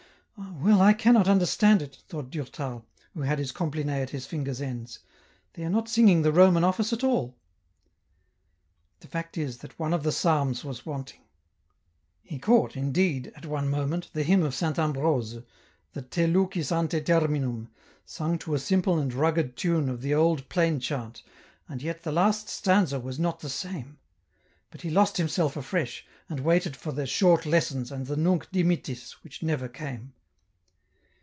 "Ah 0.43 0.63
well, 0.63 0.81
I 0.81 0.93
cannot 0.93 1.27
understand 1.27 1.81
it," 1.83 1.97
thought 2.07 2.31
Durtal, 2.31 2.67
EN 2.67 2.73
ROUTE. 2.73 2.85
165 3.13 3.13
who 3.13 3.21
had 3.21 3.39
his 3.39 3.51
Compline 3.51 3.89
at 4.01 4.09
his 4.09 4.25
fingers' 4.25 4.61
ends," 4.61 4.99
they 5.53 5.63
are 5.63 5.69
not 5.69 5.87
singing 5.89 6.21
the 6.23 6.31
Roman 6.31 6.63
office 6.63 6.91
at 6.93 7.03
all." 7.03 7.35
The 9.01 9.07
fact 9.07 9.37
is 9.37 9.59
that 9.59 9.77
one 9.77 9.93
of 9.93 10.01
the 10.03 10.11
psalms 10.11 10.63
was 10.63 10.85
wanting. 10.85 11.21
He 12.23 12.39
caught 12.39 12.75
indeed, 12.75 13.31
at 13.35 13.45
one 13.45 13.69
moment, 13.69 14.09
the 14.13 14.23
hymn 14.23 14.41
of 14.43 14.55
Saint 14.55 14.79
Ambrose, 14.79 15.43
the" 15.93 16.01
Te 16.13 16.25
lucis 16.25 16.71
ante 16.71 17.01
terminum," 17.01 17.67
sung 18.05 18.39
to 18.39 18.55
a 18.55 18.59
simple 18.59 18.97
and 18.97 19.13
rugged 19.13 19.55
tune 19.55 19.89
of 19.89 20.01
the 20.01 20.13
old 20.15 20.47
plain 20.49 20.79
chant, 20.79 21.21
and 21.69 21.81
yet 21.83 22.01
the 22.03 22.11
last 22.11 22.49
stanza 22.49 22.99
was 22.99 23.19
not 23.19 23.41
the 23.41 23.49
same; 23.49 23.97
but 24.71 24.81
he 24.81 24.89
lost 24.89 25.17
himself 25.17 25.55
afresh, 25.55 26.05
and 26.29 26.39
waited 26.39 26.75
for 26.75 26.91
the" 26.91 27.05
Short 27.17 27.45
Lessons" 27.45 27.91
and 27.91 28.07
the" 28.07 28.17
Nunc 28.25 28.49
Dimittis" 28.51 29.11
which 29.23 29.43
never 29.43 29.67
came. 29.67 30.13